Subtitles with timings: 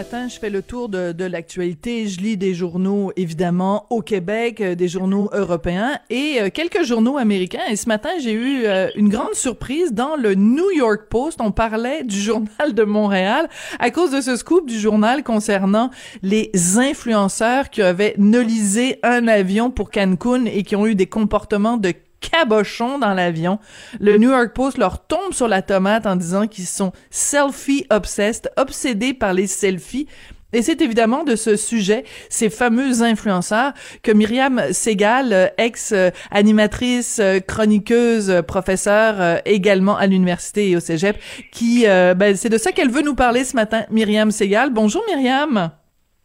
[0.00, 2.06] les matins, je fais le tour de, de l'actualité.
[2.06, 7.18] Je lis des journaux, évidemment, au Québec, euh, des journaux européens et euh, quelques journaux
[7.18, 7.66] américains.
[7.68, 11.42] Et ce matin, j'ai eu euh, une grande surprise dans le New York Post.
[11.42, 15.90] On parlait du journal de Montréal à cause de ce scoop du journal concernant
[16.22, 21.76] les influenceurs qui avaient nolisé un avion pour Cancun et qui ont eu des comportements
[21.76, 23.58] de cabochon dans l'avion.
[23.98, 28.50] Le New York Post leur tombe sur la tomate en disant qu'ils sont selfie obsessed,
[28.56, 30.06] obsédés par les selfies.
[30.52, 39.40] Et c'est évidemment de ce sujet, ces fameux influenceurs, que Myriam Segal, ex-animatrice, chroniqueuse, professeure
[39.44, 41.16] également à l'université et au cégep,
[41.52, 44.70] qui, ben, c'est de ça qu'elle veut nous parler ce matin, Myriam Segal.
[44.70, 45.70] Bonjour Myriam.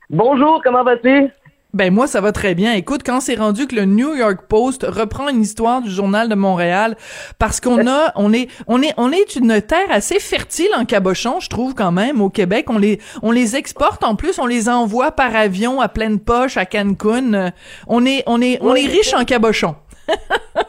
[0.09, 1.29] Bonjour, comment vas-tu?
[1.75, 2.71] Ben moi ça va très bien.
[2.71, 6.35] Écoute, quand c'est rendu que le New York Post reprend une histoire du journal de
[6.35, 6.95] Montréal
[7.37, 11.41] parce qu'on a on est on est on est une terre assez fertile en cabochon,
[11.41, 14.69] je trouve quand même au Québec, on les on les exporte en plus, on les
[14.69, 17.51] envoie par avion à pleine poche à Cancun.
[17.87, 19.75] On est on est on est riche en cabochon.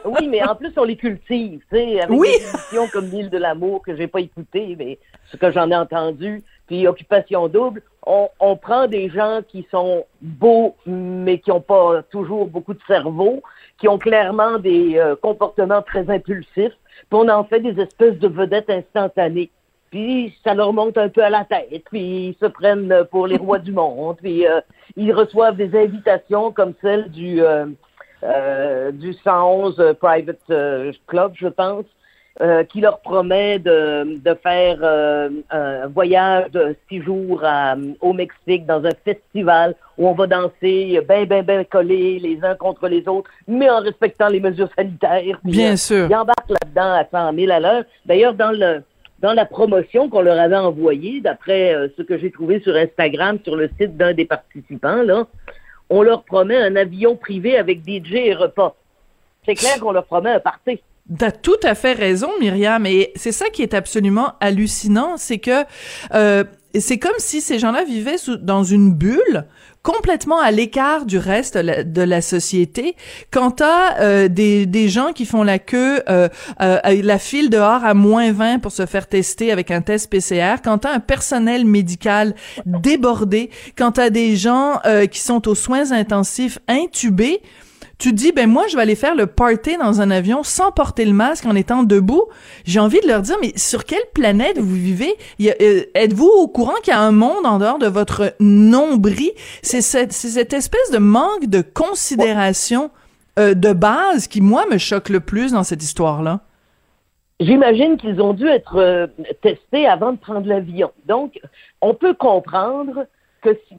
[0.05, 2.27] oui, mais en plus on les cultive, tu sais, avec oui.
[2.73, 4.99] des comme l'île de l'amour que j'ai pas écouté, mais
[5.31, 10.05] ce que j'en ai entendu, puis Occupation double, on, on, prend des gens qui sont
[10.21, 13.41] beaux, mais qui n'ont pas toujours beaucoup de cerveau,
[13.79, 16.77] qui ont clairement des euh, comportements très impulsifs,
[17.09, 19.49] puis on en fait des espèces de vedettes instantanées.
[19.89, 23.37] Puis ça leur monte un peu à la tête, puis ils se prennent pour les
[23.37, 24.59] rois du monde, puis euh,
[24.97, 30.51] ils reçoivent des invitations comme celle du euh, du 111 Private
[31.07, 31.85] Club, je pense,
[32.39, 38.13] euh, qui leur promet de, de faire euh, un voyage de six jours à, au
[38.13, 42.87] Mexique dans un festival où on va danser ben, ben, ben collés les uns contre
[42.87, 45.39] les autres, mais en respectant les mesures sanitaires.
[45.43, 46.07] Bien sûr.
[46.09, 47.83] Ils embarquent là-dedans à 100 000 à l'heure.
[48.05, 48.83] D'ailleurs, dans le
[49.19, 53.39] dans la promotion qu'on leur avait envoyée, d'après euh, ce que j'ai trouvé sur Instagram,
[53.43, 55.25] sur le site d'un des participants, là,
[55.89, 58.75] on leur promet un avion privé avec DJ et repas.
[59.45, 60.81] C'est clair qu'on leur promet un party.
[61.17, 65.63] T'as tout à fait raison, Myriam, et c'est ça qui est absolument hallucinant, c'est que
[66.13, 66.43] euh,
[66.79, 69.45] c'est comme si ces gens-là vivaient sous, dans une bulle
[69.83, 72.97] complètement à l'écart du reste de la société.
[73.31, 76.27] Quant à euh, des, des gens qui font la queue, euh,
[76.61, 80.55] euh, la file dehors à moins 20 pour se faire tester avec un test PCR,
[80.61, 82.35] quant à un personnel médical
[82.65, 87.41] débordé, quant à des gens euh, qui sont aux soins intensifs intubés,
[87.97, 91.05] tu dis ben moi je vais aller faire le party dans un avion sans porter
[91.05, 92.25] le masque en étant debout.
[92.65, 95.15] J'ai envie de leur dire mais sur quelle planète vous vivez?
[95.41, 99.31] Euh, Êtes-vous au courant qu'il y a un monde en dehors de votre nombril?
[99.63, 102.91] C'est cette, espèce de manque de considération
[103.39, 106.41] euh, de base qui moi me choque le plus dans cette histoire là.
[107.39, 109.07] J'imagine qu'ils ont dû être euh,
[109.41, 110.91] testés avant de prendre l'avion.
[111.05, 111.39] Donc,
[111.81, 113.05] on peut comprendre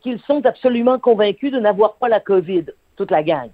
[0.03, 3.51] qu'ils sont absolument convaincus de n'avoir pas la COVID, toute la gang.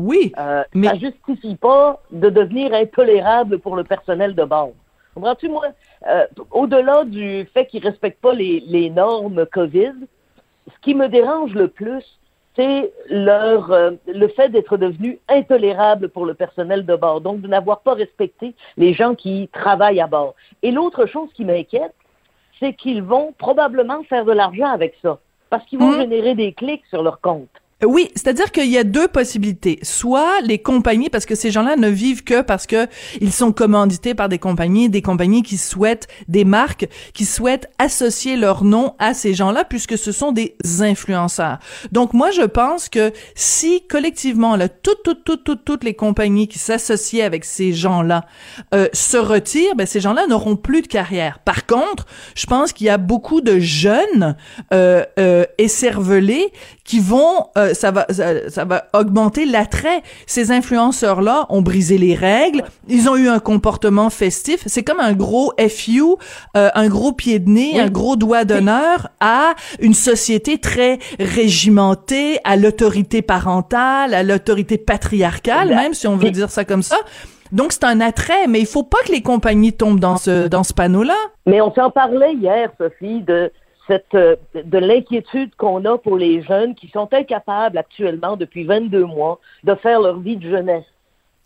[0.00, 4.72] Oui, euh, mais ça justifie pas de devenir intolérable pour le personnel de base.
[5.14, 5.66] Comprends-tu, moi,
[6.06, 9.92] euh, au-delà du fait qu'ils respectent pas les, les, normes COVID,
[10.68, 12.04] ce qui me dérange le plus,
[12.56, 17.48] c'est leur euh, le fait d'être devenu intolérable pour le personnel de bord, donc de
[17.48, 20.34] n'avoir pas respecté les gens qui travaillent à bord.
[20.62, 21.94] Et l'autre chose qui m'inquiète,
[22.58, 25.18] c'est qu'ils vont probablement faire de l'argent avec ça,
[25.50, 26.00] parce qu'ils vont Mmh.
[26.00, 27.50] générer des clics sur leur compte.
[27.84, 29.78] Oui, c'est-à-dire qu'il y a deux possibilités.
[29.82, 32.86] Soit les compagnies, parce que ces gens-là ne vivent que parce que
[33.20, 38.36] ils sont commandités par des compagnies, des compagnies qui souhaitent, des marques qui souhaitent associer
[38.36, 41.58] leur nom à ces gens-là, puisque ce sont des influenceurs.
[41.90, 46.48] Donc moi, je pense que si collectivement, là, toutes, toutes, toutes, toutes, toutes les compagnies
[46.48, 48.26] qui s'associaient avec ces gens-là
[48.74, 51.38] euh, se retirent, ben ces gens-là n'auront plus de carrière.
[51.38, 52.04] Par contre,
[52.34, 54.36] je pense qu'il y a beaucoup de jeunes
[54.74, 56.52] euh, euh, écervelés
[56.84, 60.02] qui vont euh, ça va ça, ça va augmenter l'attrait.
[60.26, 65.00] Ces influenceurs là ont brisé les règles, ils ont eu un comportement festif, c'est comme
[65.00, 66.02] un gros FU,
[66.56, 67.80] euh, un gros pied de nez, Oui.
[67.80, 75.68] un gros doigt d'honneur à une société très régimentée, à l'autorité parentale, à l'autorité patriarcale,
[75.68, 76.96] même si on veut dire ça comme ça.
[77.52, 80.62] Donc c'est un attrait, mais il faut pas que les compagnies tombent dans ce dans
[80.62, 81.16] ce panneau-là.
[81.46, 83.50] Mais on s'en parlait hier, Sophie, de
[83.90, 89.04] cette euh, de l'inquiétude qu'on a pour les jeunes qui sont incapables actuellement depuis 22
[89.04, 90.84] mois de faire leur vie de jeunesse,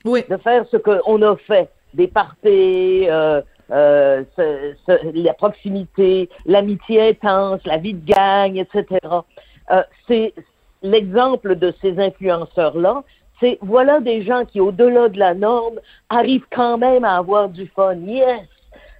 [0.05, 0.25] Oui.
[0.29, 7.09] de faire ce qu'on a fait, des parties, euh, euh, ce- ce- la proximité, l'amitié
[7.09, 8.85] intense, la vie de gang, etc.
[9.71, 10.35] Euh, c'est
[10.83, 13.03] l'exemple de ces influenceurs-là
[13.41, 17.67] c'est voilà des gens qui, au-delà de la norme, arrivent quand même à avoir du
[17.67, 17.97] fun.
[17.97, 18.43] Yes,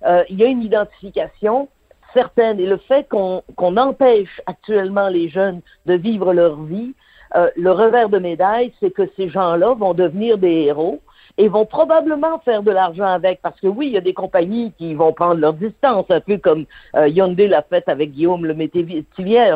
[0.05, 1.69] euh, il y a une identification
[2.15, 6.95] certaine et le fait qu'on empêche actuellement les jeunes de vivre leur vie,
[7.37, 11.01] euh, le revers de médaille, c'est que ces gens-là vont devenir des héros
[11.37, 14.73] et vont probablement faire de l'argent avec, parce que oui, il y a des compagnies
[14.79, 16.65] qui vont prendre leur distance, un peu comme
[16.95, 19.51] euh, Hyundai l'a fait avec Guillaume le Métivier,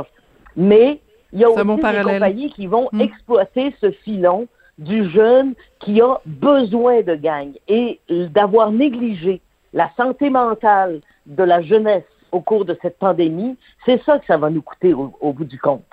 [0.57, 1.01] mais
[1.33, 3.01] il y a aussi des compagnies qui vont hmm.
[3.01, 9.41] exploiter ce filon du jeune qui a besoin de gang et d'avoir négligé
[9.73, 14.37] la santé mentale de la jeunesse au cours de cette pandémie, c'est ça que ça
[14.37, 15.85] va nous coûter au bout du compte.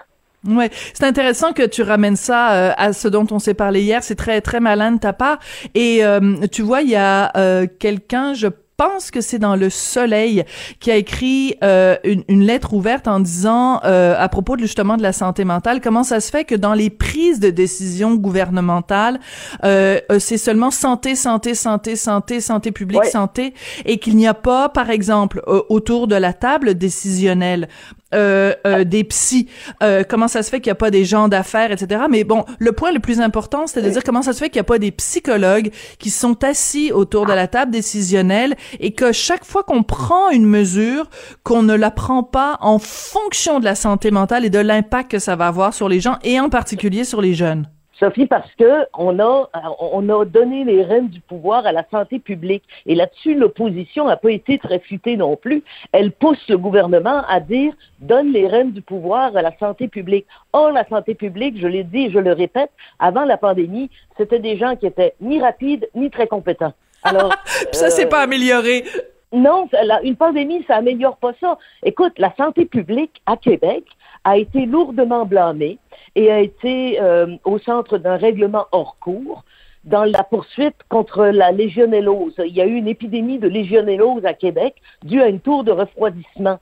[0.48, 4.04] Ouais, c'est intéressant que tu ramènes ça euh, à ce dont on s'est parlé hier.
[4.04, 5.40] C'est très très malin de ta part.
[5.74, 9.70] Et euh, tu vois, il y a euh, quelqu'un, je pense que c'est dans Le
[9.70, 10.44] Soleil
[10.80, 14.98] qui a écrit euh, une, une, lettre ouverte en disant euh, à propos de, justement
[14.98, 15.82] de la santé mentale.
[15.82, 19.20] Comment ça se fait que dans les prises de décision gouvernementales
[19.64, 23.54] euh, c'est seulement santé santé santé santé santé publique santé
[23.86, 27.68] et qu'il n'y a pas par exemple autour de la table décisionnelle?
[28.16, 29.48] Des psys,
[29.84, 32.04] euh, comment ça se fait qu'il n'y a pas des gens d'affaires, etc.
[32.10, 34.60] Mais bon, le point le plus important, c'est de dire comment ça se fait qu'il
[34.60, 39.12] n'y a pas des psychologues qui sont assis autour de la table décisionnelle et que
[39.12, 41.10] chaque fois qu'on prend une mesure,
[41.44, 45.20] qu'on ne la prend pas en fonction de la santé mentale et de l'impact que
[45.20, 47.68] ça va avoir sur les gens et en particulier sur les jeunes.
[48.00, 49.50] Sophie, parce que on a,
[49.80, 52.64] on a donné les rênes du pouvoir à la santé publique.
[52.86, 55.64] Et là-dessus, l'opposition n'a pas été très futée non plus.
[55.94, 60.26] Elle pousse le gouvernement à dire donne les rênes du pouvoir à la santé publique.
[60.52, 64.40] Or, la santé publique, je l'ai dit et je le répète, avant la pandémie, c'était
[64.40, 66.74] des gens qui étaient ni rapides ni très compétents.
[67.04, 67.34] Alors,
[67.72, 68.84] ça, c'est pas euh, amélioré.
[69.32, 69.68] Non,
[70.04, 71.58] une pandémie, ça améliore pas ça.
[71.84, 73.84] Écoute, la santé publique à Québec
[74.24, 75.78] a été lourdement blâmée
[76.16, 79.44] et a été euh, au centre d'un règlement hors cours
[79.84, 82.36] dans la poursuite contre la légionellose.
[82.40, 85.72] Il y a eu une épidémie de légionellose à Québec due à une tour de
[85.72, 86.60] refroidissement.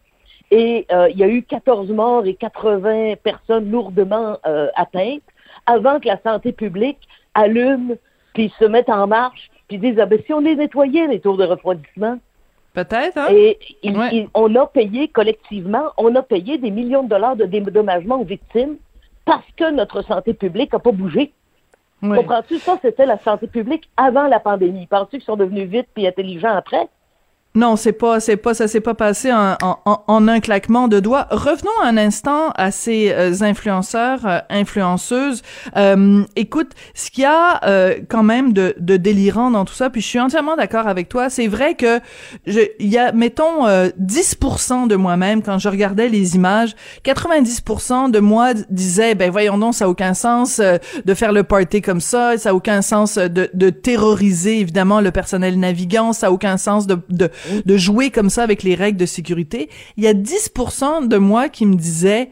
[0.52, 5.22] Et euh, il y a eu 14 morts et 80 personnes lourdement euh, atteintes
[5.66, 7.00] avant que la santé publique
[7.34, 7.96] allume,
[8.34, 11.38] puis se mette en marche, puis dise, ah ben, si on les nettoyait, les tours
[11.38, 12.20] de refroidissement.
[12.74, 13.28] Peut-être, hein?
[13.32, 18.26] Et on a payé collectivement, on a payé des millions de dollars de dédommagement aux
[18.26, 18.78] victimes
[19.26, 21.34] parce que notre santé publique n'a pas bougé.
[22.02, 22.60] Comprends-tu?
[22.60, 24.88] Ça, c'était la santé publique avant la pandémie.
[24.88, 26.90] Penses-tu qu'ils sont devenus vite et intelligents après?
[27.56, 31.28] Non, c'est pas, c'est pas, ça s'est pas passé en, en, un claquement de doigts.
[31.30, 35.44] Revenons un instant à ces euh, influenceurs, euh, influenceuses.
[35.78, 37.62] Euh, écoute, ce qu'il y a
[38.10, 41.30] quand même de, de, délirant dans tout ça, puis je suis entièrement d'accord avec toi.
[41.30, 42.00] C'est vrai que
[42.48, 48.54] il y a, mettons, 10% de moi-même quand je regardais les images, 90% de moi
[48.70, 52.50] disait, ben voyons donc, ça a aucun sens de faire le party comme ça, ça
[52.50, 57.30] a aucun sens de, terroriser évidemment le personnel navigant, ça a aucun sens de
[57.66, 59.70] de jouer comme ça avec les règles de sécurité.
[59.98, 62.30] Il y a 10% de moi qui me disait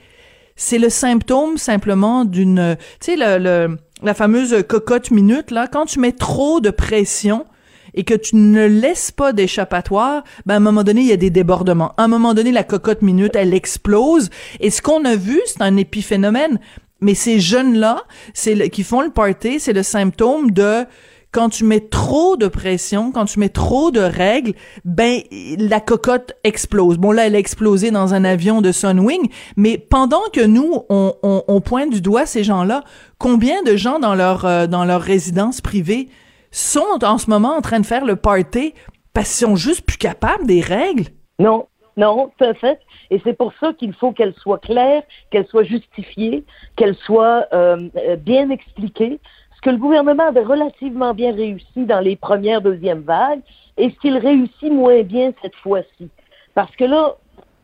[0.56, 6.00] c'est le symptôme simplement d'une tu sais le, la fameuse cocotte minute là quand tu
[6.00, 7.46] mets trop de pression
[7.94, 11.18] et que tu ne laisses pas d'échappatoire, ben à un moment donné, il y a
[11.18, 11.94] des débordements.
[11.98, 14.30] À un moment donné, la cocotte minute, elle explose.
[14.60, 16.60] Et ce qu'on a vu, c'est un épiphénomène.
[17.02, 18.04] Mais ces jeunes-là,
[18.34, 20.86] c'est qui font le party, c'est le symptôme de
[21.32, 25.22] quand tu mets trop de pression, quand tu mets trop de règles, ben
[25.58, 26.98] la cocotte explose.
[26.98, 31.14] Bon là, elle a explosé dans un avion de Sunwing, mais pendant que nous on,
[31.24, 32.84] on, pointe du doigt ces gens-là,
[33.18, 36.10] combien de gens dans leur euh, dans leur résidence privée
[36.52, 38.74] sont en ce moment en train de faire le party
[39.14, 41.06] parce qu'ils sont juste plus capables des règles?
[41.40, 42.80] Non, non, c'est fait.
[43.10, 46.46] Et c'est pour ça qu'il faut qu'elle soit claire, qu'elle soit justifiée,
[46.76, 49.20] qu'elle soit euh, euh, bien expliquée
[49.62, 53.42] que le gouvernement avait relativement bien réussi dans les premières, deuxièmes vagues,
[53.78, 56.10] et ce qu'il réussit moins bien cette fois-ci.
[56.54, 57.16] Parce que là,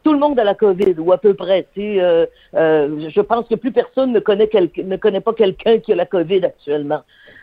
[0.04, 1.68] tout le monde a la COVID, ou à peu près.
[1.78, 2.26] Euh,
[2.56, 6.06] euh, je pense que plus personne ne connaît, ne connaît pas quelqu'un qui a la
[6.06, 7.02] COVID actuellement.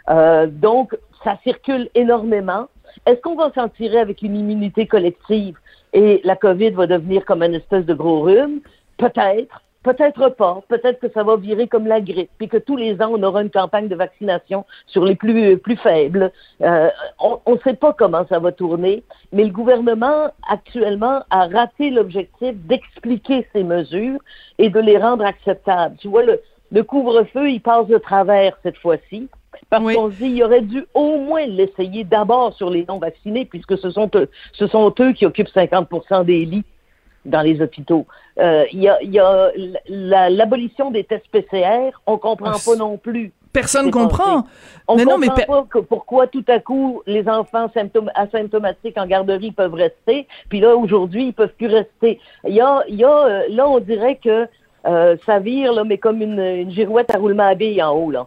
[0.08, 2.68] Euh, donc, ça circule énormément.
[3.06, 5.56] Est-ce qu'on va s'en tirer avec une immunité collective
[5.92, 8.60] et la COVID va devenir comme une espèce de gros rhume?
[8.96, 9.60] Peut-être.
[9.84, 10.62] Peut-être pas.
[10.68, 13.42] Peut-être que ça va virer comme la grippe, puis que tous les ans, on aura
[13.42, 16.32] une campagne de vaccination sur les plus, plus faibles.
[16.62, 16.88] Euh,
[17.20, 22.54] on ne sait pas comment ça va tourner, mais le gouvernement, actuellement, a raté l'objectif
[22.66, 24.18] d'expliquer ces mesures
[24.58, 25.96] et de les rendre acceptables.
[25.98, 26.40] Tu vois, le,
[26.72, 29.28] le couvre-feu, il passe de travers cette fois-ci.
[29.68, 33.76] Parce qu'on se dit, il aurait dû au moins l'essayer d'abord sur les non-vaccinés, puisque
[33.76, 36.64] ce sont, eux, ce sont eux qui occupent 50% des lits
[37.24, 38.06] dans les hôpitaux.
[38.38, 39.50] Euh, il y a, y a
[39.88, 44.46] l'abolition des tests PCR, on comprend ah, pas non plus Personne comprend.
[44.88, 47.70] On ne comprend pas que pourquoi tout à coup les enfants
[48.14, 52.18] asymptomatiques en garderie peuvent rester, puis là aujourd'hui ils peuvent plus rester.
[52.46, 54.48] Il y a, y a euh, là on dirait que
[54.86, 58.10] euh, ça vire là, mais comme une, une girouette à roulement à billes en haut
[58.10, 58.26] là.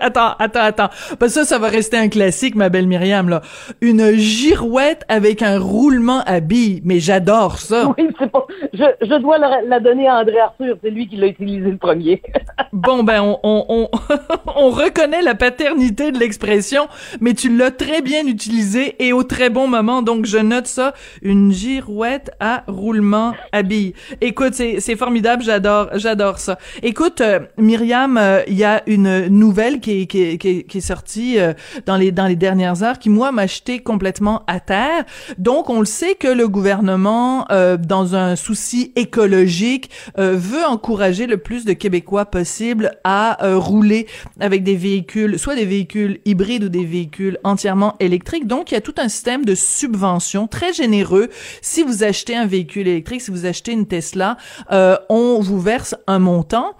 [0.00, 0.90] Attends, attends, attends.
[1.18, 3.42] Parce ça, ça va rester un classique, ma belle Myriam, là.
[3.80, 6.80] Une girouette avec un roulement à billes.
[6.84, 7.84] Mais j'adore ça.
[7.96, 8.46] Oui, c'est pas...
[8.72, 10.76] Je, je dois la, donner à André Arthur.
[10.82, 12.22] C'est lui qui l'a utilisé le premier.
[12.72, 13.88] bon, ben, on, on, on,
[14.56, 16.88] on, reconnaît la paternité de l'expression,
[17.20, 20.02] mais tu l'as très bien utilisé et au très bon moment.
[20.02, 20.94] Donc, je note ça.
[21.22, 23.94] Une girouette à roulement à billes.
[24.20, 25.42] Écoute, c'est, c'est formidable.
[25.42, 26.58] J'adore, j'adore ça.
[26.82, 31.52] Écoute, euh, Myriam, euh, il y a une nouvelle qui est, sortie euh,
[31.86, 35.04] dans les dernières heures qui moi m'a jeté complètement à terre.
[35.38, 41.26] Donc on le sait que le gouvernement euh, dans un souci écologique euh, veut encourager
[41.26, 44.06] le plus de Québécois possible à rouler
[44.40, 48.46] avec des véhicules soit des véhicules hybrides ou des véhicules entièrement électriques.
[48.46, 51.28] Donc il y a tout un système de subvention très généreux.
[51.60, 54.36] Si vous achetez un véhicule électrique, si vous achetez une Tesla,
[54.70, 56.74] on vous verse un montant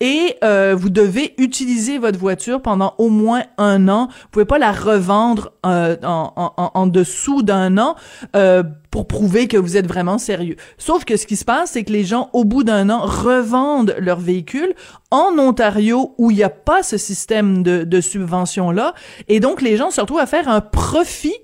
[0.00, 4.08] et euh, vous devez utiliser votre voiture pendant au moins un an.
[4.08, 7.96] Vous pouvez pas la revendre euh, en, en, en, dessous d'un an
[8.36, 10.56] euh, pour prouver que vous êtes vraiment sérieux.
[10.76, 13.96] Sauf que ce qui se passe, c'est que les gens, au bout d'un an, revendent
[13.98, 14.74] leur véhicule
[15.10, 18.94] en Ontario où il n'y a pas ce système de, de subvention-là.
[19.28, 21.34] Et donc, les gens se retrouvent à faire un profit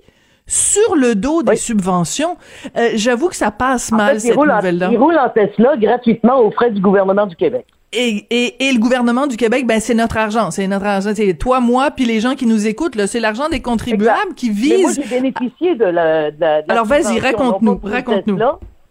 [0.47, 2.37] sur le dos des subventions.
[2.77, 4.89] Euh, j'avoue que ça passe mal, cette nouvelle-là.
[4.91, 7.65] Ils roulent en Tesla gratuitement aux frais du gouvernement du Québec.
[7.95, 11.33] Et, et, et, le gouvernement du Québec, ben c'est notre argent, c'est notre argent, c'est
[11.35, 14.81] toi, moi, puis les gens qui nous écoutent, là, c'est l'argent des contribuables qui vise.
[14.81, 16.31] moi, j'ai bénéficié de la.
[16.31, 18.37] De la, Alors vas-y, raconte-nous, raconte-nous.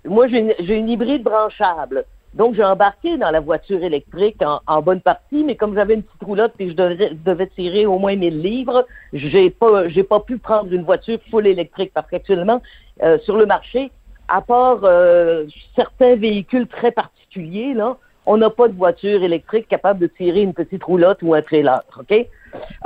[0.06, 4.82] Moi, j'ai une, une, hybride branchable, donc j'ai embarqué dans la voiture électrique en, en
[4.82, 8.40] bonne partie, mais comme j'avais une petite roulotte et je devais, tirer au moins 1000
[8.40, 12.60] livres, j'ai pas, j'ai pas pu prendre une voiture full électrique parce qu'actuellement
[13.02, 13.90] euh, sur le marché,
[14.28, 15.44] à part euh,
[15.76, 17.96] certains véhicules très particuliers là
[18.26, 21.82] on n'a pas de voiture électrique capable de tirer une petite roulotte ou un trailer,
[21.98, 22.26] OK?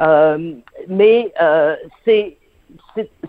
[0.01, 0.53] Euh,
[0.89, 2.37] mais euh, c'est,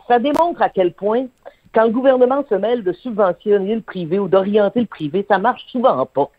[0.08, 1.26] ça démontre à quel point,
[1.74, 5.66] quand le gouvernement se mêle de subventionner le privé ou d'orienter le privé, ça marche
[5.68, 6.30] souvent pas.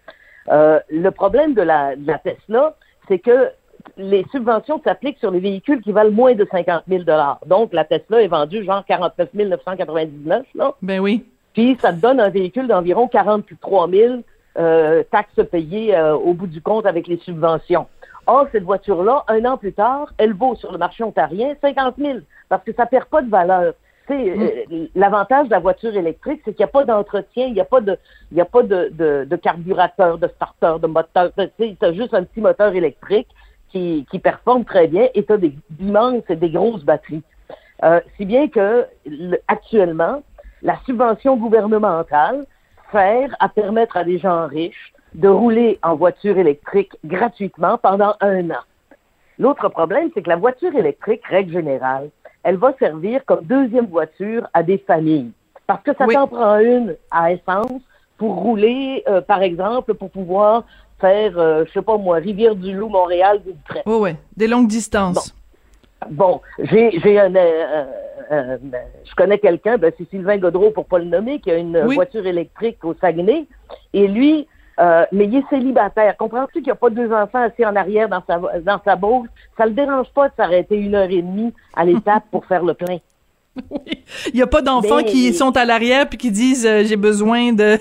[0.48, 2.74] Euh, le problème de la, de la Tesla,
[3.06, 3.50] c'est que
[3.96, 7.04] les subventions s'appliquent sur les véhicules qui valent moins de 50 000
[7.46, 10.74] Donc, la Tesla est vendue genre 49 999, là.
[10.82, 11.24] Ben oui.
[11.54, 14.22] Puis, ça te donne un véhicule d'environ 43 000
[14.58, 17.86] euh, taxes payées euh, au bout du compte avec les subventions.
[18.26, 22.18] Or, cette voiture-là, un an plus tard, elle vaut sur le marché ontarien 50 000
[22.48, 23.74] parce que ça perd pas de valeur.
[24.08, 24.12] Mm.
[24.12, 27.64] Euh, l'avantage de la voiture électrique, c'est qu'il n'y a pas d'entretien, il n'y a
[27.64, 27.96] pas de,
[28.32, 31.30] il y a pas de, de, de carburateur, de starter, de moteur.
[31.58, 33.28] Tu as juste un petit moteur électrique
[33.70, 37.22] qui, qui performe très bien et tu as des immenses et des grosses batteries.
[37.84, 38.86] Euh, si bien que
[39.48, 40.22] actuellement,
[40.62, 42.44] la subvention gouvernementale,
[42.90, 48.50] faire à permettre à des gens riches de rouler en voiture électrique gratuitement pendant un
[48.50, 48.62] an.
[49.38, 52.10] L'autre problème, c'est que la voiture électrique, règle générale,
[52.42, 55.32] elle va servir comme deuxième voiture à des familles.
[55.66, 57.80] Parce que ça t'en prend une à essence
[58.18, 60.64] pour rouler, euh, par exemple, pour pouvoir
[61.00, 63.52] faire, euh, je sais pas moi, Rivière-du-Loup, Montréal, du
[63.86, 65.32] Oui, oui, des longues distances.
[65.32, 65.39] Bon,
[66.58, 67.84] j'ai un, euh,
[68.30, 68.56] euh,
[69.04, 72.26] je connais quelqu'un, ben, c'est Sylvain Godreau pour pas le nommer, qui a une voiture
[72.26, 73.46] électrique au Saguenay,
[73.92, 74.46] et lui,
[74.78, 76.16] euh, mais il est célibataire.
[76.16, 79.28] Comprends-tu qu'il n'y a pas deux enfants assis en arrière dans sa dans sa bourse?
[79.58, 82.74] Ça le dérange pas de s'arrêter une heure et demie à l'étape pour faire le
[82.74, 82.98] plein.
[83.68, 84.04] Oui.
[84.28, 87.78] Il n'y a pas d'enfants qui sont à l'arrière puis qui disent j'ai besoin de.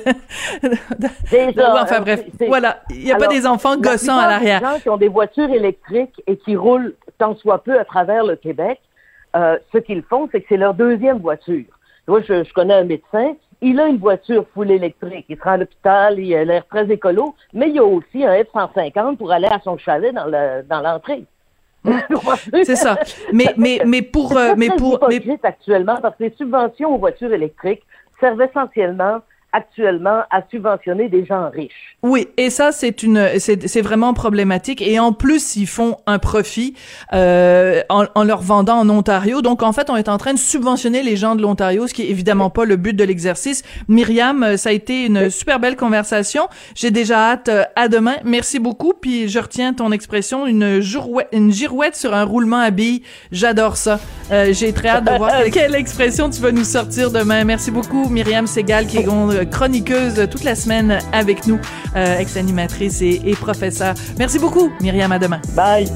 [1.84, 2.82] enfin bref, voilà.
[2.90, 4.62] Il n'y a pas des enfants gossants à l'arrière.
[4.62, 8.24] Les gens qui ont des voitures électriques et qui roulent tant soit peu à travers
[8.24, 8.80] le Québec,
[9.36, 11.66] euh, ce qu'ils font, c'est que c'est leur deuxième voiture.
[12.08, 15.26] Moi, je, connais un médecin, il a une voiture full électrique.
[15.30, 19.18] Il sera à l'hôpital, il a l'air très écolo, mais il a aussi un F-150
[19.18, 21.26] pour aller à son chalet dans l'entrée.
[22.52, 22.98] c'est ça.
[23.32, 27.32] Mais, mais, mais pour, euh, mais pour, mais actuellement parce que les subventions aux voitures
[27.32, 27.84] électriques
[28.20, 29.20] servent essentiellement
[29.52, 31.98] actuellement à subventionner des gens riches.
[32.02, 36.76] Oui, et ça c'est une c'est vraiment problématique et en plus ils font un profit
[37.14, 39.42] euh, en, en, leur vendant en Ontario.
[39.42, 42.04] Donc en fait on est en train de subventionner les gens de l'Ontario, ce qui
[42.04, 43.64] est évidemment pas le but de l'exercice.
[43.88, 46.48] Myriam, euh, ça a été une super belle conversation.
[46.76, 48.16] J'ai déjà hâte euh, à demain.
[48.24, 48.94] Merci beaucoup.
[48.94, 53.04] Puis je retiens ton expression une girouette, une girouette sur un roulement à billes.
[53.32, 54.00] J'adore ça.
[54.32, 57.44] Euh, J'ai très hâte de voir quelle expression tu vas nous sortir demain.
[57.44, 59.04] Merci beaucoup Myriam Segal qui est
[59.46, 61.60] chroniqueuse toute la semaine avec nous,
[61.96, 63.94] euh, ex-animatrice et, professeure.
[64.18, 65.12] Merci beaucoup, Myriam.
[65.12, 65.42] À demain.
[65.56, 65.90] Bye.